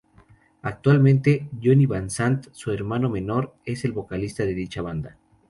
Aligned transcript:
Actualmente, 0.63 1.47
Johnny 1.61 1.85
Van 1.85 2.09
Zant, 2.09 2.47
su 2.53 2.71
hermano 2.71 3.07
menor, 3.07 3.53
es 3.65 3.85
el 3.85 3.91
vocalista 3.91 4.43
de 4.43 4.55
dicha 4.55 4.81
banda. 4.81 5.17